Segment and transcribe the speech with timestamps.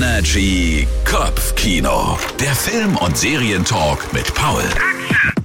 [0.00, 2.16] Energy Kopfkino.
[2.38, 4.62] Der Film- und Serientalk mit Paul.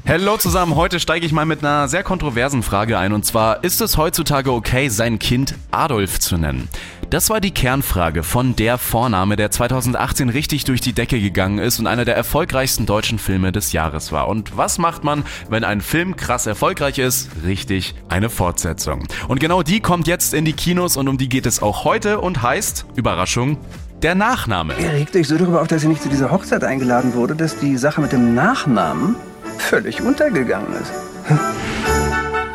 [0.08, 3.82] Hallo zusammen, heute steige ich mal mit einer sehr kontroversen Frage ein und zwar, ist
[3.82, 6.70] es heutzutage okay, sein Kind Adolf zu nennen?
[7.10, 11.80] Das war die Kernfrage von Der Vorname, der 2018 richtig durch die Decke gegangen ist
[11.80, 14.28] und einer der erfolgreichsten deutschen Filme des Jahres war.
[14.28, 17.30] Und was macht man, wenn ein Film krass erfolgreich ist?
[17.46, 19.08] Richtig, eine Fortsetzung.
[19.28, 22.20] Und genau die kommt jetzt in die Kinos und um die geht es auch heute
[22.20, 23.58] und heißt, Überraschung,
[24.04, 24.74] der Nachname.
[24.78, 27.58] Er regt euch so darüber auf, dass er nicht zu dieser Hochzeit eingeladen wurde, dass
[27.58, 29.16] die Sache mit dem Nachnamen
[29.58, 30.92] völlig untergegangen ist.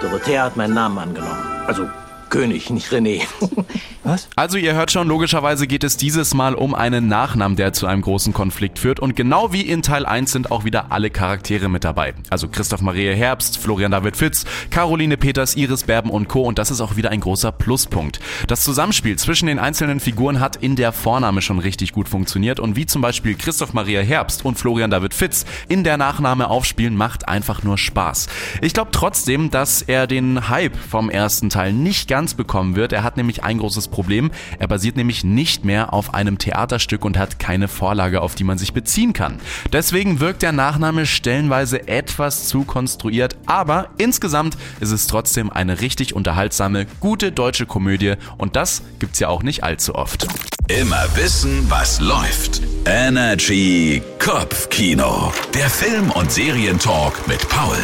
[0.03, 1.39] Dorothea hat meinen Namen angenommen.
[1.67, 1.89] Also
[2.31, 3.23] König, nicht René.
[4.05, 4.29] Was?
[4.37, 8.03] Also ihr hört schon, logischerweise geht es dieses Mal um einen Nachnamen, der zu einem
[8.03, 9.01] großen Konflikt führt.
[9.01, 12.15] Und genau wie in Teil 1 sind auch wieder alle Charaktere mit dabei.
[12.31, 16.43] Also Christoph Maria Herbst, Florian David Fitz, Caroline Peters, Iris Berben und Co.
[16.43, 18.21] Und das ist auch wieder ein großer Pluspunkt.
[18.47, 22.61] Das Zusammenspiel zwischen den einzelnen Figuren hat in der Vorname schon richtig gut funktioniert.
[22.61, 26.97] Und wie zum Beispiel Christoph Maria Herbst und Florian David Fitz in der Nachname aufspielen,
[26.97, 28.29] macht einfach nur Spaß.
[28.63, 32.93] Ich glaube trotzdem, dass er den Hype vom ersten Teil nicht ganz ganz bekommen wird.
[32.93, 34.33] Er hat nämlich ein großes Problem.
[34.59, 38.59] Er basiert nämlich nicht mehr auf einem Theaterstück und hat keine Vorlage, auf die man
[38.59, 39.39] sich beziehen kann.
[39.73, 46.13] Deswegen wirkt der Nachname stellenweise etwas zu konstruiert, aber insgesamt ist es trotzdem eine richtig
[46.13, 50.27] unterhaltsame, gute deutsche Komödie und das gibt's ja auch nicht allzu oft.
[50.67, 52.63] Immer wissen, was läuft.
[52.85, 55.33] Energy Kopfkino.
[55.55, 57.79] Der Film- und Serientalk mit Paul.